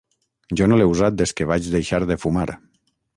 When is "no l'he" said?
0.69-0.87